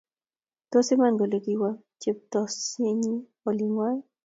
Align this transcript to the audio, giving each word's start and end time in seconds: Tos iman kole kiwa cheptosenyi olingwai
Tos 0.71 0.87
iman 0.93 1.13
kole 1.19 1.37
kiwa 1.45 1.69
cheptosenyi 2.01 3.15
olingwai 3.49 3.99